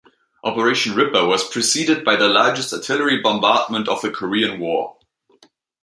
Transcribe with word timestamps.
Operation 0.43 0.95
Ripper 0.95 1.27
was 1.27 1.47
preceded 1.47 2.03
by 2.03 2.15
the 2.15 2.27
largest 2.27 2.73
artillery 2.73 3.21
bombardment 3.21 3.87
of 3.87 4.01
the 4.01 4.09
Korean 4.09 4.59
War. 4.59 4.97